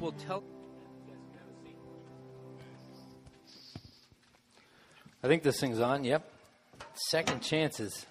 [0.00, 0.42] will tell.
[5.22, 6.04] I think this thing's on.
[6.04, 6.30] Yep.
[7.10, 8.06] Second chances.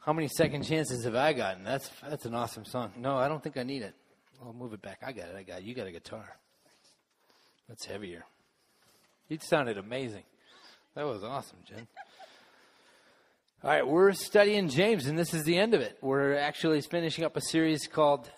[0.00, 1.64] How many second chances have I gotten?
[1.64, 2.92] That's that's an awesome song.
[2.96, 3.94] No, I don't think I need it.
[4.42, 5.00] I'll move it back.
[5.06, 5.36] I got it.
[5.36, 5.64] I got it.
[5.64, 6.36] You got a guitar.
[7.68, 8.24] That's heavier.
[9.28, 10.24] It sounded amazing.
[10.94, 11.86] That was awesome, Jen.
[13.62, 15.98] All right, we're studying James, and this is the end of it.
[16.00, 18.30] We're actually finishing up a series called,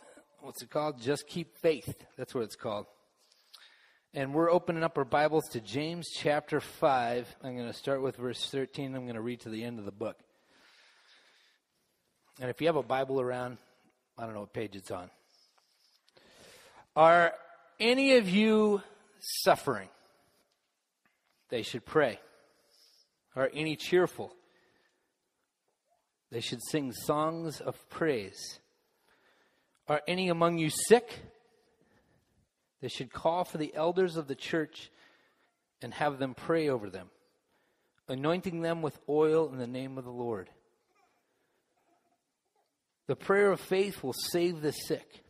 [0.42, 1.00] what's it called?
[1.00, 2.04] Just Keep Faith.
[2.16, 2.86] That's what it's called.
[4.12, 7.36] And we're opening up our Bibles to James chapter 5.
[7.44, 8.94] I'm going to start with verse 13.
[8.94, 10.16] I'm going to read to the end of the book.
[12.40, 13.58] And if you have a Bible around,
[14.18, 15.10] I don't know what page it's on.
[16.96, 17.32] Are
[17.78, 18.82] any of you
[19.20, 19.88] suffering?
[21.50, 22.18] They should pray.
[23.36, 24.34] Are any cheerful?
[26.32, 28.58] They should sing songs of praise.
[29.88, 31.20] Are any among you sick?
[32.80, 34.90] They should call for the elders of the church
[35.82, 37.10] and have them pray over them,
[38.08, 40.50] anointing them with oil in the name of the Lord.
[43.06, 45.24] The prayer of faith will save the sick,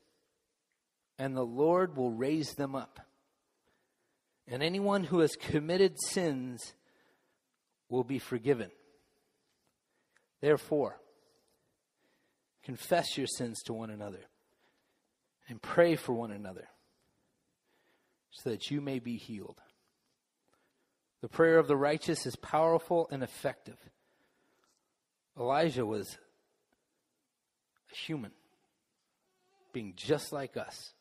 [1.19, 3.01] and the Lord will raise them up.
[4.47, 6.75] And anyone who has committed sins
[7.89, 8.71] will be forgiven.
[10.41, 10.99] Therefore,
[12.63, 14.27] confess your sins to one another
[15.53, 16.67] and pray for one another
[18.31, 19.61] so that you may be healed.
[21.21, 23.77] The prayer of the righteous is powerful and effective.
[25.39, 26.17] Elijah was
[27.93, 28.31] a human,
[29.75, 30.95] being just like us.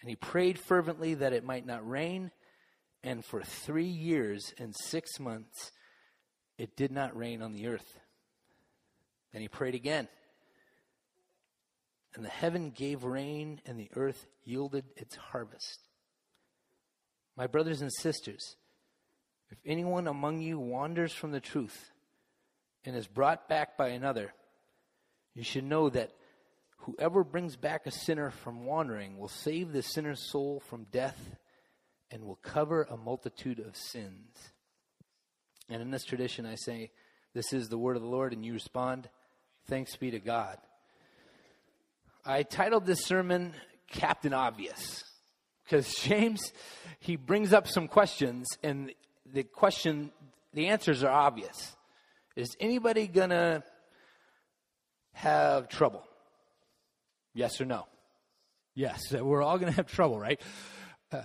[0.00, 2.32] And he prayed fervently that it might not rain.
[3.04, 5.70] And for three years and six months,
[6.58, 7.94] it did not rain on the earth.
[9.32, 10.08] Then he prayed again.
[12.16, 15.86] And the heaven gave rain, and the earth yielded its harvest.
[17.36, 18.56] My brothers and sisters,
[19.50, 21.92] if anyone among you wanders from the truth
[22.86, 24.32] and is brought back by another,
[25.34, 26.12] you should know that
[26.78, 31.36] whoever brings back a sinner from wandering will save the sinner's soul from death
[32.10, 34.34] and will cover a multitude of sins.
[35.68, 36.92] And in this tradition, I say,
[37.34, 39.10] This is the word of the Lord, and you respond,
[39.66, 40.56] Thanks be to God.
[42.28, 43.54] I titled this sermon
[43.88, 45.04] Captain Obvious
[45.62, 46.52] because James,
[46.98, 48.92] he brings up some questions, and
[49.32, 50.10] the question,
[50.52, 51.76] the answers are obvious.
[52.34, 53.62] Is anybody going to
[55.12, 56.02] have trouble?
[57.32, 57.86] Yes or no?
[58.74, 60.40] Yes, we're all going to have trouble, right?
[61.12, 61.22] Uh,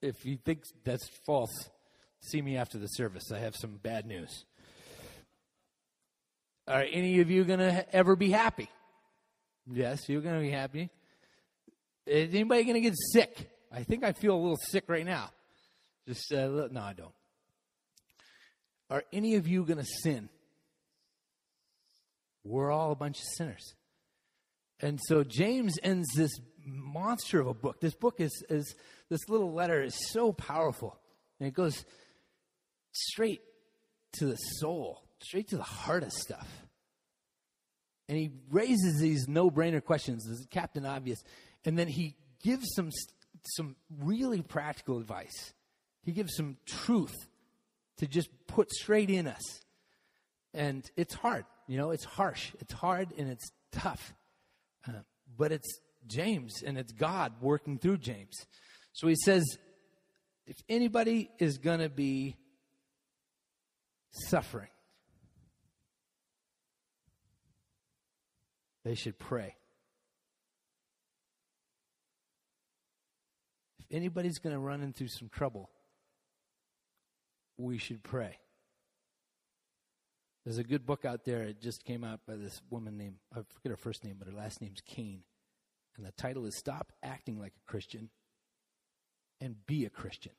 [0.00, 1.68] if you think that's false,
[2.20, 3.32] see me after the service.
[3.32, 4.44] I have some bad news.
[6.68, 8.68] Are any of you going to ever be happy?
[9.70, 10.90] Yes, you're going to be happy.
[12.06, 13.50] Is anybody going to get sick?
[13.72, 15.30] I think I feel a little sick right now.
[16.06, 17.14] Just uh, no, I don't.
[18.90, 20.28] Are any of you going to sin?
[22.44, 23.74] We're all a bunch of sinners.
[24.80, 26.30] And so James ends this
[26.66, 27.80] monster of a book.
[27.80, 28.74] This book is, is
[29.08, 30.98] this little letter is so powerful.
[31.40, 31.84] And it goes
[32.92, 33.40] straight
[34.18, 36.46] to the soul, straight to the heart of stuff.
[38.08, 41.22] And he raises these no brainer questions, this is Captain Obvious.
[41.64, 42.90] And then he gives some,
[43.56, 45.54] some really practical advice.
[46.02, 47.14] He gives some truth
[47.98, 49.42] to just put straight in us.
[50.52, 54.14] And it's hard, you know, it's harsh, it's hard, and it's tough.
[54.86, 54.92] Uh,
[55.36, 58.46] but it's James and it's God working through James.
[58.92, 59.42] So he says,
[60.46, 62.36] if anybody is going to be
[64.28, 64.68] suffering,
[68.84, 69.56] they should pray.
[73.78, 75.70] If anybody's going to run into some trouble,
[77.56, 78.38] we should pray.
[80.44, 81.42] There's a good book out there.
[81.42, 84.34] It just came out by this woman named, I forget her first name, but her
[84.34, 85.22] last name's Cain.
[85.96, 88.10] And the title is Stop Acting Like a Christian
[89.40, 90.32] and Be a Christian.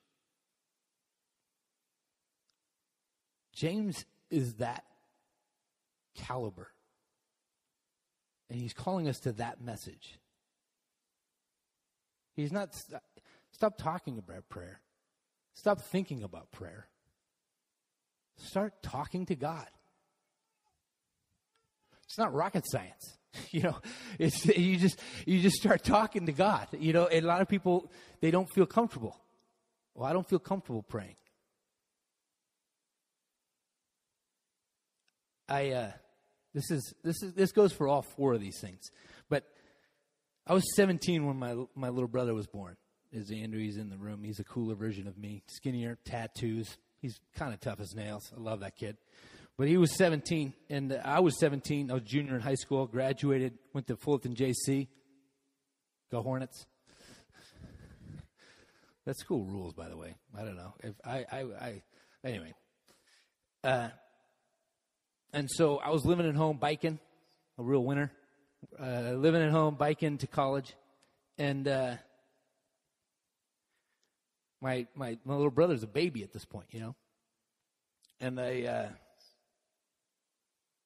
[3.54, 4.84] James is that
[6.14, 6.75] caliber.
[8.50, 10.20] And he's calling us to that message.
[12.36, 12.70] He's not,
[13.52, 14.82] stop talking about prayer.
[15.54, 16.88] Stop thinking about prayer.
[18.38, 19.68] Start talking to God.
[22.04, 23.18] It's not rocket science.
[23.52, 23.78] You know,
[24.18, 26.70] it's you just you just start talking to God.
[26.72, 27.92] You know, a lot of people
[28.22, 29.20] they don't feel comfortable.
[29.94, 31.18] Well, I don't feel comfortable praying.
[35.50, 35.92] I uh,
[36.56, 38.90] this is this is this goes for all four of these things.
[39.30, 39.44] But
[40.48, 42.78] I was 17 when my my little brother was born.
[43.12, 43.60] Is Andrew?
[43.60, 44.24] He's in the room.
[44.24, 45.44] He's a cooler version of me.
[45.48, 46.78] Skinnier, tattoos.
[47.02, 48.34] He's kind of tough as nails.
[48.36, 48.98] I love that kid.
[49.58, 51.90] But he was 17, and I was 17.
[51.90, 52.88] I was junior in high school.
[52.88, 53.54] Graduated.
[53.74, 54.88] Went to Fullerton JC.
[56.12, 56.66] Go Hornets.
[59.06, 60.16] That's school rules, by the way.
[60.38, 61.82] I don't know if I I, I
[62.24, 62.54] anyway.
[63.64, 63.90] Uh,
[65.36, 66.98] and so I was living at home biking,
[67.60, 68.12] a real winner.
[68.80, 70.74] Uh, living at home, biking to college,
[71.38, 71.96] and uh,
[74.60, 76.96] my my my little brother's a baby at this point, you know.
[78.20, 78.90] And I, uh,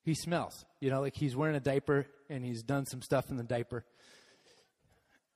[0.03, 3.37] he smells, you know, like he's wearing a diaper and he's done some stuff in
[3.37, 3.85] the diaper,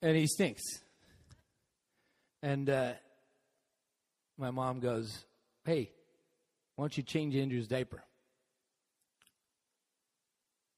[0.02, 0.64] and he stinks.
[2.42, 2.94] And uh,
[4.38, 5.24] my mom goes,
[5.64, 5.92] "Hey,
[6.76, 8.04] why don't you change Andrew's diaper?"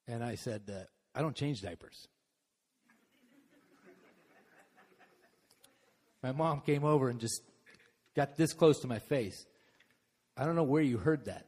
[0.08, 2.08] And I said, uh, I don't change diapers.
[6.22, 7.42] my mom came over and just
[8.16, 9.46] got this close to my face.
[10.36, 11.46] I don't know where you heard that,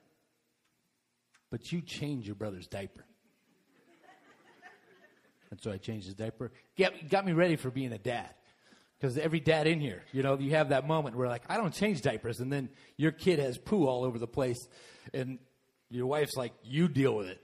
[1.50, 3.06] but you change your brother's diaper.
[5.50, 6.51] And so I changed his diaper.
[6.75, 8.30] Get, got me ready for being a dad.
[9.00, 11.74] Because every dad in here, you know, you have that moment where, like, I don't
[11.74, 12.39] change diapers.
[12.39, 14.68] And then your kid has poo all over the place.
[15.13, 15.39] And
[15.89, 17.39] your wife's like, you deal with it.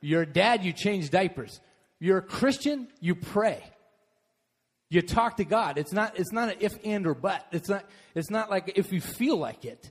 [0.00, 1.60] You're a dad, you change diapers.
[1.98, 3.62] You're a Christian, you pray.
[4.90, 5.78] You talk to God.
[5.78, 7.46] It's not, it's not an if and or but.
[7.52, 9.90] It's not, it's not like if you feel like it,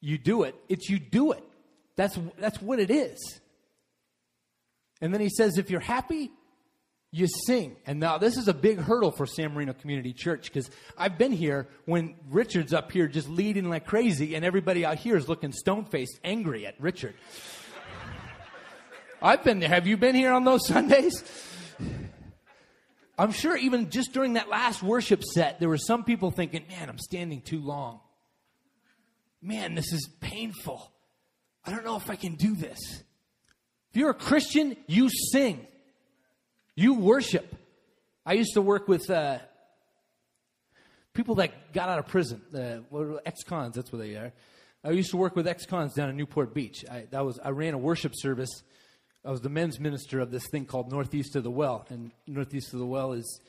[0.00, 0.54] you do it.
[0.68, 1.42] It's you do it.
[1.96, 3.18] That's, that's what it is.
[5.00, 6.30] And then he says, if you're happy,
[7.10, 7.76] you sing.
[7.86, 11.32] And now this is a big hurdle for San Marino Community Church because I've been
[11.32, 15.52] here when Richard's up here just leading like crazy and everybody out here is looking
[15.52, 17.14] stone faced angry at Richard.
[19.24, 19.70] I've been there.
[19.70, 21.24] Have you been here on those Sundays?
[23.16, 26.90] I'm sure even just during that last worship set, there were some people thinking, man,
[26.90, 28.00] I'm standing too long.
[29.40, 30.92] Man, this is painful.
[31.64, 32.78] I don't know if I can do this.
[33.90, 35.66] If you're a Christian, you sing,
[36.76, 37.54] you worship.
[38.26, 39.38] I used to work with uh,
[41.14, 44.34] people that got out of prison, uh, ex cons, that's what they are.
[44.82, 46.84] I used to work with ex cons down in Newport Beach.
[46.90, 48.50] I, that was, I ran a worship service
[49.26, 52.74] I was the men's minister of this thing called Northeast of the Well, and Northeast
[52.74, 53.40] of the Well is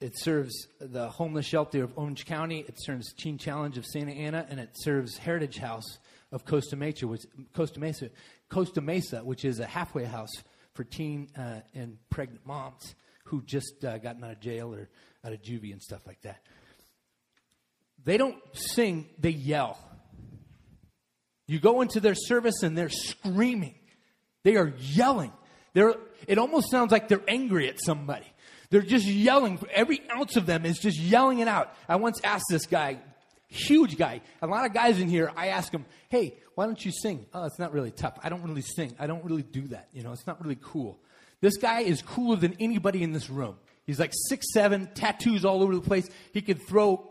[0.00, 4.44] it serves the homeless shelter of Orange County, it serves Teen Challenge of Santa Ana,
[4.50, 5.98] and it serves Heritage House
[6.32, 7.22] of Costa Mesa, which
[7.54, 8.10] Costa Mesa,
[8.48, 10.32] Costa Mesa, which is a halfway house
[10.74, 12.96] for teen uh, and pregnant moms
[13.26, 14.88] who just uh, gotten out of jail or
[15.24, 16.40] out of juvie and stuff like that.
[18.04, 19.78] They don't sing; they yell.
[21.46, 23.76] You go into their service and they're screaming.
[24.46, 25.32] They are yelling.
[25.72, 25.96] They're,
[26.28, 28.32] it almost sounds like they're angry at somebody.
[28.70, 29.58] They're just yelling.
[29.72, 31.74] Every ounce of them is just yelling it out.
[31.88, 33.00] I once asked this guy,
[33.48, 36.92] huge guy, a lot of guys in here, I ask him, hey, why don't you
[36.92, 37.26] sing?
[37.34, 38.20] Oh, it's not really tough.
[38.22, 38.94] I don't really sing.
[39.00, 39.88] I don't really do that.
[39.92, 41.00] You know, it's not really cool.
[41.40, 43.56] This guy is cooler than anybody in this room.
[43.84, 46.08] He's like six seven, tattoos all over the place.
[46.32, 47.10] He could throw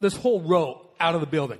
[0.00, 1.58] this whole row out of the building.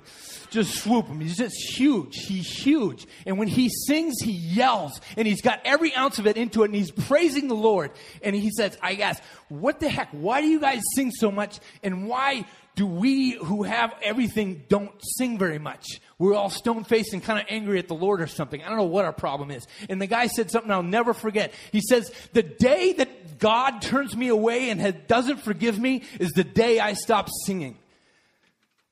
[0.49, 1.19] Just swoop him.
[1.19, 2.15] He's just huge.
[2.25, 3.05] He's huge.
[3.25, 6.67] And when he sings, he yells and he's got every ounce of it into it
[6.67, 7.91] and he's praising the Lord.
[8.21, 10.09] And he says, I ask, what the heck?
[10.11, 11.59] Why do you guys sing so much?
[11.83, 15.85] And why do we who have everything don't sing very much?
[16.17, 18.61] We're all stone faced and kind of angry at the Lord or something.
[18.61, 19.65] I don't know what our problem is.
[19.89, 21.53] And the guy said something I'll never forget.
[21.71, 26.43] He says, The day that God turns me away and doesn't forgive me is the
[26.43, 27.77] day I stop singing.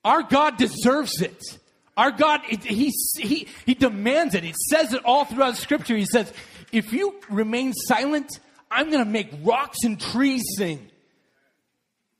[0.04, 1.42] Our God deserves it.
[1.96, 4.44] Our God, he, he, he demands it.
[4.44, 5.96] He says it all throughout Scripture.
[5.96, 6.32] He says,
[6.72, 8.40] if you remain silent,
[8.72, 10.90] I'm going to make rocks and trees sing.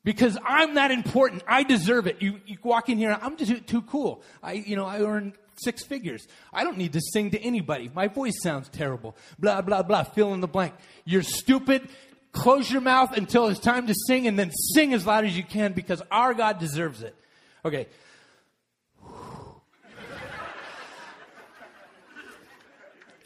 [0.04, 1.42] Because I'm that important.
[1.48, 2.20] I deserve it.
[2.20, 4.22] You, you walk in here, I'm just too cool.
[4.42, 6.26] I, you know, I earn six figures.
[6.52, 7.90] I don't need to sing to anybody.
[7.92, 9.16] My voice sounds terrible.
[9.38, 10.04] Blah, blah, blah.
[10.04, 10.74] Fill in the blank.
[11.04, 11.88] You're stupid.
[12.32, 15.44] Close your mouth until it's time to sing and then sing as loud as you
[15.44, 17.16] can because our God deserves it.
[17.64, 17.86] Okay.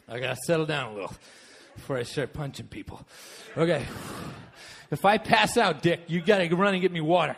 [0.07, 1.13] I gotta settle down a little
[1.75, 3.05] before I start punching people.
[3.57, 3.85] Okay.
[4.91, 7.35] If I pass out, Dick, you gotta run and get me water.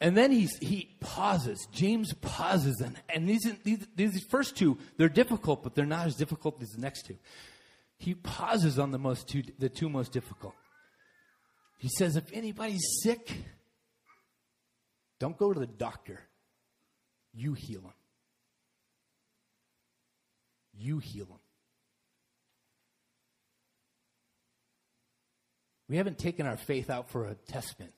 [0.00, 1.66] And then he's, he pauses.
[1.72, 2.80] James pauses.
[2.80, 6.70] And, and these, these, these first two, they're difficult, but they're not as difficult as
[6.70, 7.16] the next two.
[7.98, 10.54] He pauses on the, most two, the two most difficult.
[11.78, 13.30] He says, if anybody's sick,
[15.18, 16.20] don't go to the doctor.
[17.34, 17.92] You heal him.
[20.74, 21.38] You heal him.
[25.88, 27.88] We haven't taken our faith out for a test spin.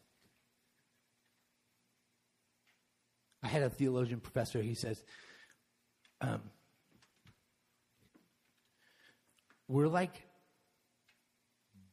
[3.43, 5.03] I had a theologian professor, he says,
[6.21, 6.43] um,
[9.69, 10.23] We're like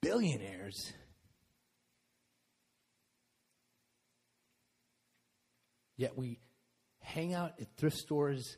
[0.02, 0.94] billionaires
[5.98, 6.40] Yet we
[7.00, 8.58] hang out at thrift stores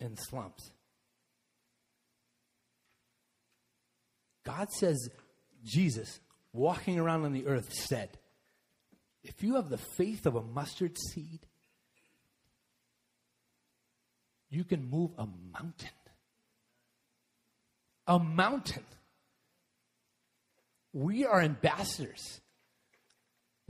[0.00, 0.70] and slumps.
[4.44, 5.08] God says,
[5.64, 6.20] Jesus,
[6.52, 8.18] walking around on the earth, said,
[9.22, 11.46] If you have the faith of a mustard seed,
[14.50, 15.88] you can move a mountain.
[18.06, 18.84] A mountain.
[20.92, 22.41] We are ambassadors.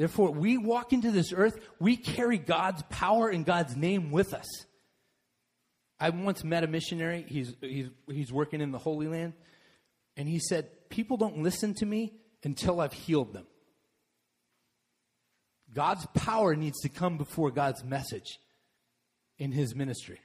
[0.03, 4.49] Therefore, we walk into this earth, we carry God's power and God's name with us.
[6.01, 9.35] I once met a missionary, he's, he's, he's working in the Holy Land,
[10.17, 13.47] and he said, People don't listen to me until I've healed them.
[15.73, 18.41] God's power needs to come before God's message
[19.39, 20.19] in his ministry.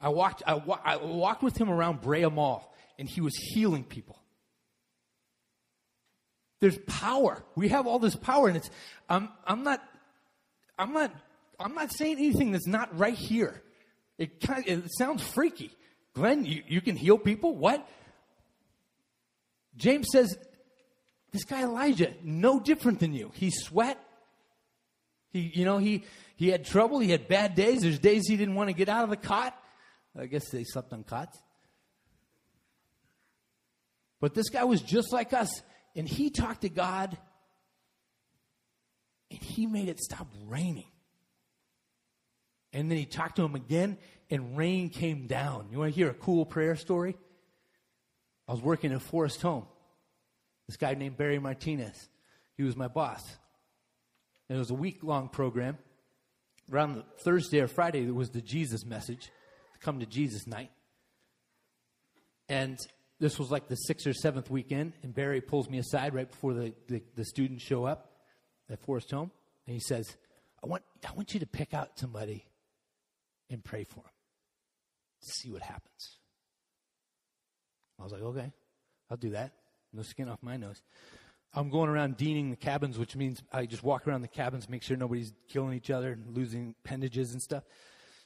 [0.00, 4.19] I walked, I, I walked with him around Brea Mall, and he was healing people.
[6.60, 7.42] There's power.
[7.56, 8.70] We have all this power, and it's.
[9.08, 9.28] I'm.
[9.46, 9.82] I'm not.
[10.78, 11.12] I'm not.
[11.58, 13.62] I'm not saying anything that's not right here.
[14.18, 14.68] It kind.
[14.68, 15.70] Of, it sounds freaky.
[16.14, 17.54] Glenn, you, you can heal people.
[17.54, 17.88] What?
[19.76, 20.36] James says,
[21.32, 23.30] this guy Elijah, no different than you.
[23.34, 23.98] He sweat.
[25.32, 26.04] He, you know, he
[26.36, 26.98] he had trouble.
[26.98, 27.82] He had bad days.
[27.82, 29.56] There's days he didn't want to get out of the cot.
[30.18, 31.38] I guess they slept on cots.
[34.20, 35.62] But this guy was just like us.
[35.96, 37.16] And he talked to God,
[39.30, 40.90] and he made it stop raining.
[42.72, 43.98] And then he talked to him again,
[44.30, 45.68] and rain came down.
[45.72, 47.16] You want to hear a cool prayer story?
[48.46, 49.66] I was working at Forest Home.
[50.68, 52.08] This guy named Barry Martinez.
[52.56, 53.24] He was my boss.
[54.48, 55.78] And it was a week long program.
[56.72, 59.30] Around Thursday or Friday, there was the Jesus message,
[59.72, 60.70] the come to Jesus night.
[62.48, 62.78] And
[63.20, 66.54] this was like the sixth or seventh weekend, and Barry pulls me aside right before
[66.54, 68.10] the, the, the students show up
[68.68, 69.30] at Forest Home,
[69.66, 70.16] and he says,
[70.64, 72.46] I want, I want you to pick out somebody
[73.50, 74.10] and pray for him.
[75.20, 76.18] See what happens.
[77.98, 78.52] I was like, okay,
[79.10, 79.52] I'll do that.
[79.92, 80.82] No skin off my nose.
[81.52, 84.82] I'm going around deaning the cabins, which means I just walk around the cabins, make
[84.82, 87.64] sure nobody's killing each other and losing appendages and stuff.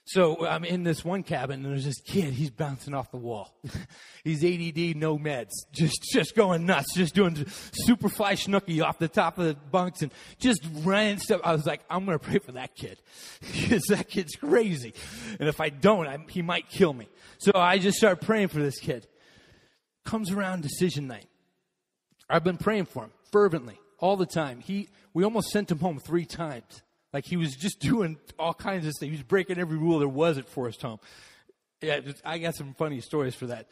[0.06, 3.54] So I'm in this one cabin and there's this kid, he's bouncing off the wall.
[4.24, 9.08] he's ADD, no meds, just, just going nuts, just doing super fly Snuka off the
[9.08, 11.40] top of the bunks and just running stuff.
[11.42, 13.00] I was like, I'm going to pray for that kid
[13.40, 14.92] because that kid's crazy.
[15.40, 17.08] And if I don't, I, he might kill me.
[17.38, 19.06] So I just start praying for this kid.
[20.04, 21.28] Comes around decision night.
[22.28, 24.60] I've been praying for him fervently all the time.
[24.60, 26.82] He, we almost sent him home three times.
[27.14, 29.06] Like he was just doing all kinds of stuff.
[29.06, 30.98] He was breaking every rule there was at Forest Home.
[31.80, 33.68] Yeah, I got some funny stories for that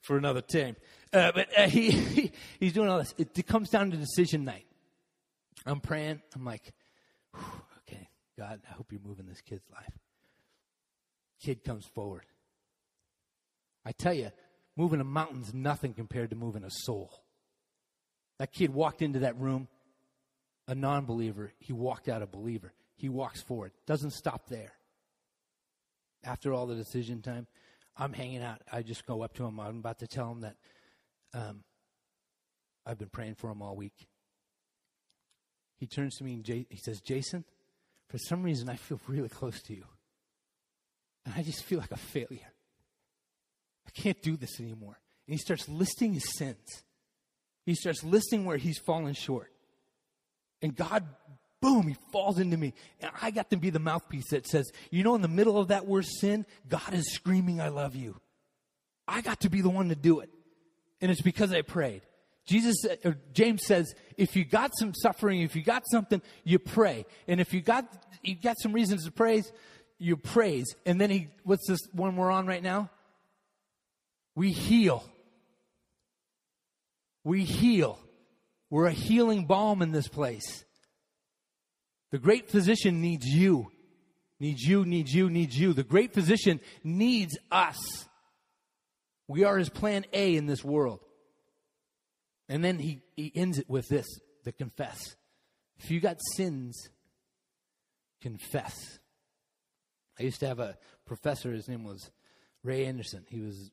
[0.00, 0.76] for another time.
[1.12, 3.14] Uh, but uh, he, he, he's doing all this.
[3.18, 4.66] It, it, comes down to decision night.
[5.66, 6.22] I'm praying.
[6.34, 6.72] I'm like,
[7.78, 8.08] okay,
[8.38, 9.92] God, I hope you're moving this kid's life.
[11.42, 12.24] Kid comes forward.
[13.84, 14.30] I tell you,
[14.76, 17.12] moving a mountain's nothing compared to moving a soul.
[18.38, 19.68] That kid walked into that room
[20.66, 22.72] a non believer, he walked out a believer.
[22.96, 24.72] He walks forward, doesn't stop there.
[26.22, 27.46] After all the decision time,
[27.96, 28.62] I'm hanging out.
[28.72, 29.60] I just go up to him.
[29.60, 30.56] I'm about to tell him that
[31.34, 31.64] um,
[32.86, 34.08] I've been praying for him all week.
[35.76, 37.44] He turns to me and J- he says, Jason,
[38.08, 39.84] for some reason I feel really close to you.
[41.26, 42.52] And I just feel like a failure.
[43.86, 44.98] I can't do this anymore.
[45.26, 46.84] And he starts listing his sins.
[47.66, 49.50] He starts listing where he's fallen short.
[50.62, 51.04] And God
[51.64, 52.74] boom, he falls into me.
[53.00, 55.68] And I got to be the mouthpiece that says, you know, in the middle of
[55.68, 58.20] that worst sin, God is screaming, I love you.
[59.08, 60.28] I got to be the one to do it.
[61.00, 62.02] And it's because I prayed.
[62.44, 66.58] Jesus, uh, or James says, if you got some suffering, if you got something, you
[66.58, 67.06] pray.
[67.26, 67.86] And if you got,
[68.22, 69.50] you got some reasons to praise,
[69.98, 70.66] you praise.
[70.84, 72.90] And then he, what's this one we're on right now?
[74.34, 75.02] We heal.
[77.22, 77.98] We heal.
[78.68, 80.66] We're a healing balm in this place.
[82.14, 83.72] The great physician needs you.
[84.38, 85.72] Needs you, needs you, needs you.
[85.72, 87.76] The great physician needs us.
[89.26, 91.00] We are his plan A in this world.
[92.48, 94.06] And then he, he ends it with this
[94.44, 95.16] the confess.
[95.80, 96.88] If you got sins,
[98.22, 99.00] confess.
[100.16, 102.12] I used to have a professor, his name was
[102.62, 103.24] Ray Anderson.
[103.28, 103.72] He was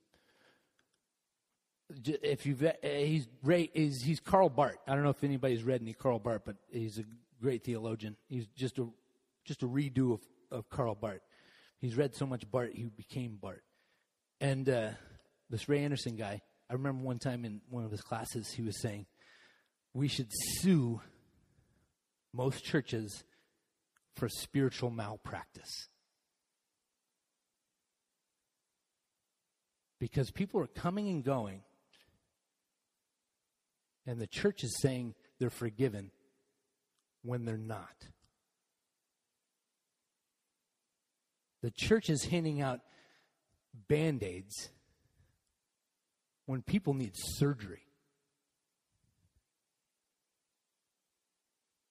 [2.04, 4.78] if you've uh, he's Ray, He's, he's Karl Barth.
[4.88, 7.04] I don't know if anybody's read any Karl Barth, but he's a
[7.42, 8.16] great theologian.
[8.30, 8.88] He's just a
[9.46, 10.22] just a redo of,
[10.52, 11.22] of Karl Barth.
[11.80, 13.64] He's read so much Barth, he became Barth.
[14.40, 14.92] And uh,
[15.50, 18.80] this Ray Anderson guy, I remember one time in one of his classes, he was
[18.80, 19.08] saying,
[19.94, 21.02] we should sue
[22.34, 23.24] most churches
[24.16, 25.90] for spiritual malpractice.
[30.00, 31.62] Because people are coming and going,
[34.08, 36.12] and the church is saying they're forgiven
[37.24, 38.08] when they're not.
[41.62, 42.80] The church is handing out
[43.88, 44.70] band aids
[46.46, 47.84] when people need surgery.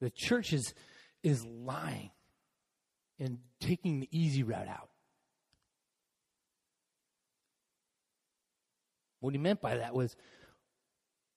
[0.00, 0.74] The church is,
[1.22, 2.10] is lying
[3.18, 4.88] and taking the easy route out.
[9.20, 10.16] What he meant by that was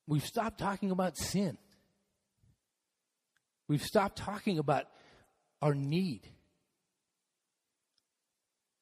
[0.08, 1.58] we've stopped talking about sin.
[3.68, 4.86] We've stopped talking about
[5.62, 6.30] our need.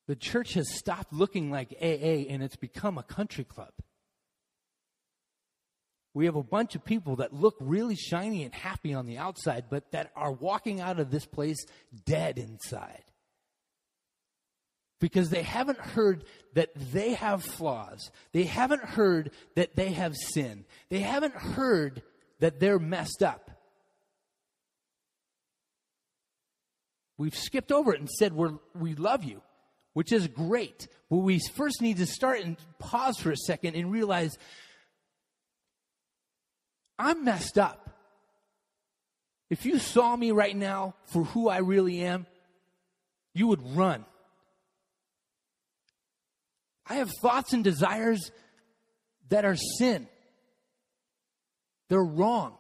[0.08, 3.72] The church has stopped looking like AA and it's become a country club.
[6.14, 9.66] We have a bunch of people that look really shiny and happy on the outside,
[9.70, 11.66] but that are walking out of this place
[12.06, 13.04] dead inside.
[15.00, 18.12] Because they haven't heard that they have flaws.
[18.34, 20.66] They haven't heard that they have sin.
[20.90, 22.04] They haven't heard
[22.40, 23.51] that they're messed up.
[27.22, 29.44] We've skipped over it and said we're, we love you,
[29.94, 30.88] which is great.
[31.08, 34.36] But we first need to start and pause for a second and realize
[36.98, 37.92] I'm messed up.
[39.52, 42.26] If you saw me right now for who I really am,
[43.36, 44.04] you would run.
[46.88, 48.32] I have thoughts and desires
[49.30, 50.08] that are sin.
[51.88, 52.56] They're wrong.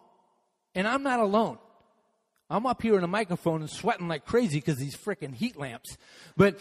[0.75, 1.57] And I'm not alone.
[2.51, 5.97] I'm up here in a microphone and sweating like crazy because these freaking heat lamps.
[6.35, 6.59] But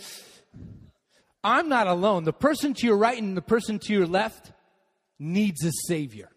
[1.42, 2.24] I'm not alone.
[2.24, 4.52] The person to your right and the person to your left
[5.18, 6.30] needs a Savior.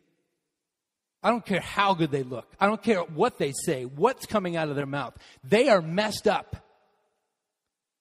[1.21, 2.51] I don't care how good they look.
[2.59, 5.15] I don't care what they say, what's coming out of their mouth.
[5.43, 6.57] They are messed up.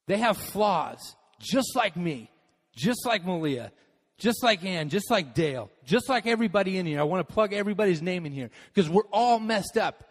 [0.08, 0.98] They have flaws,
[1.38, 2.30] just like me,
[2.74, 3.70] just like Malia,
[4.18, 6.98] just like Ann, just like Dale, just like everybody in here.
[6.98, 10.02] I want to plug everybody's name in here because we're all messed up.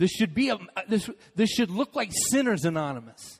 [0.00, 0.58] This should be a,
[0.88, 3.38] this, this should look like Sinners Anonymous.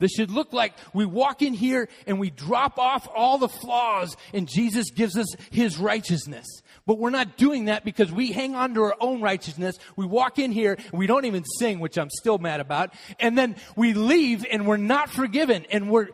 [0.00, 4.16] This should look like we walk in here and we drop off all the flaws
[4.32, 6.46] and Jesus gives us his righteousness.
[6.86, 9.76] But we're not doing that because we hang on to our own righteousness.
[9.96, 12.94] We walk in here and we don't even sing, which I'm still mad about.
[13.20, 16.08] And then we leave and we're not forgiven and we're,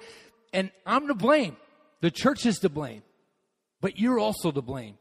[0.52, 1.56] and I'm to blame.
[2.00, 3.04] The church is to blame.
[3.80, 4.96] But you're also to blame.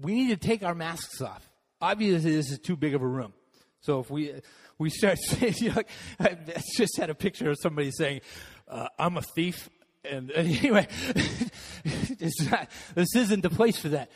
[0.00, 1.48] We need to take our masks off.
[1.80, 3.32] Obviously, this is too big of a room.
[3.80, 4.32] So if we
[4.78, 5.82] we start saying, you know,
[6.20, 6.36] I
[6.76, 8.20] just had a picture of somebody saying,
[8.68, 9.68] uh, "I'm a thief,"
[10.04, 10.86] and, anyway,
[12.50, 14.10] not, this isn't the place for that.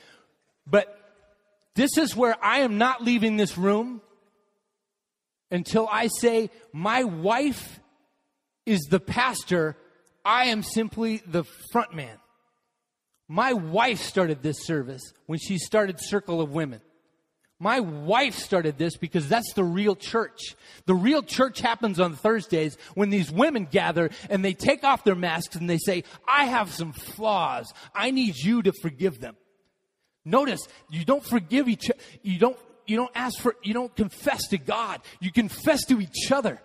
[0.66, 0.98] But
[1.74, 4.00] this is where I am not leaving this room
[5.50, 7.80] until I say, "My wife
[8.66, 9.76] is the pastor.
[10.24, 12.18] I am simply the front man."
[13.32, 16.82] My wife started this service when she started Circle of Women.
[17.58, 20.54] My wife started this because that's the real church.
[20.84, 25.14] The real church happens on Thursdays when these women gather and they take off their
[25.14, 27.72] masks and they say, I have some flaws.
[27.94, 29.36] I need you to forgive them.
[30.26, 31.90] Notice, you don't forgive each.
[32.20, 35.00] You don't, you don't ask for, you don't confess to God.
[35.22, 36.60] You confess to each other.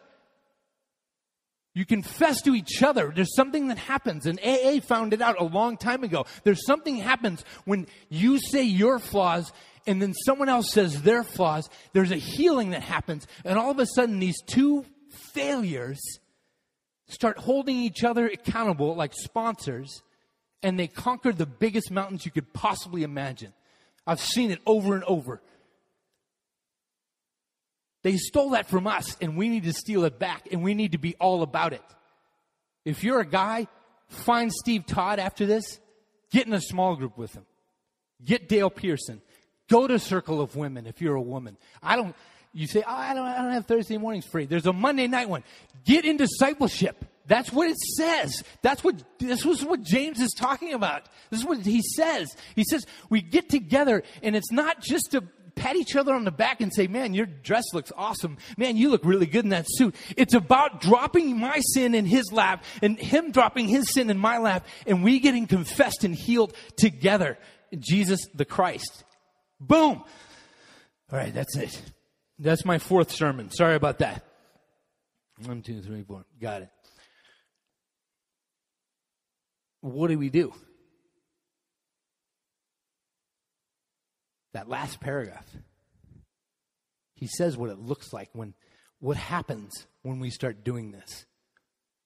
[1.78, 3.13] You confess to each other.
[3.16, 6.26] There's something that happens, and AA found it out a long time ago.
[6.44, 9.54] There's something happens when you say your flaws
[9.86, 13.28] and then someone else says their flaws, there's a healing that happens.
[13.46, 14.86] And all of a sudden, these two
[15.36, 16.00] failures
[17.10, 20.02] start holding each other accountable like sponsors,
[20.63, 23.54] and they conquer the biggest mountains you could possibly imagine.
[24.08, 25.44] I've seen it over and over.
[28.08, 30.93] They stole that from us, and we need to steal it back, and we need
[30.93, 31.82] to be all about it.
[32.86, 33.67] If you're a guy,
[34.08, 35.82] find Steve Todd after this,
[36.32, 37.46] get in a small group with him.
[38.24, 39.22] Get Dale Pearson.
[39.70, 41.58] Go to Circle of Women if you're a woman.
[41.84, 42.15] I don't,
[42.54, 44.46] you say, oh, I don't, I don't have Thursday mornings free.
[44.46, 45.43] There's a Monday night one.
[45.84, 47.04] Get in discipleship.
[47.26, 48.41] That's what it says.
[48.62, 51.10] That's what, this was what James is talking about.
[51.30, 52.34] This is what he says.
[52.56, 55.26] He says, we get together and it's not just to
[55.58, 58.38] pat each other on the back and say, man, your dress looks awesome.
[58.58, 59.96] Man, you look really good in that suit.
[60.15, 64.38] It's about dropping my sin in his lap and him dropping his sin in my
[64.38, 67.38] lap and we getting confessed and healed together.
[67.78, 69.04] Jesus the Christ.
[69.60, 70.04] Boom.
[71.12, 71.82] All right, that's it.
[72.39, 73.50] That's my fourth sermon.
[73.52, 74.24] Sorry about that.
[75.46, 76.26] One, two, three, four.
[76.39, 76.70] Got it.
[79.82, 80.54] What do we do?
[84.58, 85.46] That last paragraph.
[87.13, 88.56] He says what it looks like when,
[88.98, 91.28] what happens when we start doing this.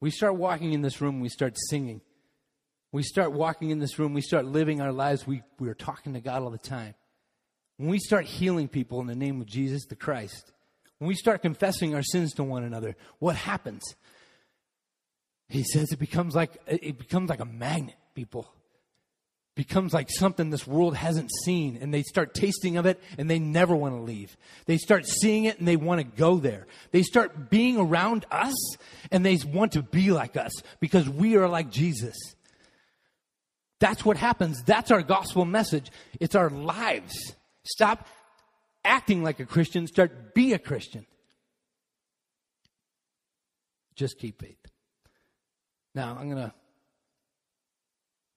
[0.01, 2.01] We start walking in this room, we start singing.
[2.91, 6.11] We start walking in this room, we start living our lives, we, we are talking
[6.13, 6.93] to God all the time.
[7.77, 10.51] When we start healing people in the name of Jesus the Christ,
[10.97, 13.95] when we start confessing our sins to one another, what happens?
[15.47, 18.53] He says it becomes like it becomes like a magnet, people.
[19.55, 23.37] Becomes like something this world hasn't seen, and they start tasting of it and they
[23.37, 24.37] never want to leave.
[24.65, 26.67] They start seeing it and they want to go there.
[26.91, 28.55] They start being around us
[29.11, 32.15] and they want to be like us because we are like Jesus.
[33.81, 34.63] That's what happens.
[34.63, 35.91] That's our gospel message.
[36.19, 37.35] It's our lives.
[37.63, 38.07] Stop
[38.85, 41.05] acting like a Christian, start be a Christian.
[43.95, 44.57] Just keep faith.
[45.93, 46.53] Now, I'm going to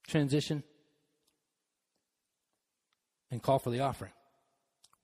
[0.09, 0.63] transition
[3.35, 4.13] and call for the offering.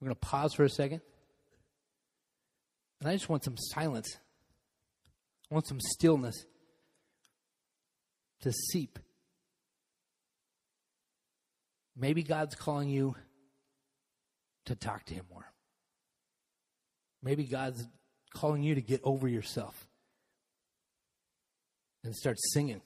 [0.01, 1.01] We're going to pause for a second.
[3.01, 4.17] And I just want some silence.
[5.51, 6.47] I want some stillness
[8.43, 9.01] to seep.
[11.97, 13.17] Maybe God's calling you
[14.67, 15.51] to talk to Him more.
[17.23, 17.85] Maybe God's
[18.33, 19.89] calling you to get over yourself
[22.05, 22.81] and start singing.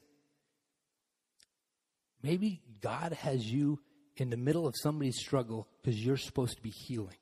[2.22, 3.78] Maybe God has you
[4.16, 7.16] in the middle of somebody's struggle because you're supposed to be healing.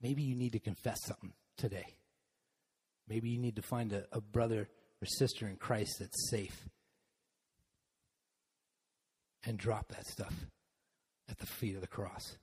[0.00, 1.96] Maybe you need to confess something today.
[3.08, 4.68] Maybe you need to find a, a brother
[5.02, 6.68] or sister in Christ that's safe
[9.44, 10.34] and drop that stuff
[11.28, 12.36] at the feet of the cross.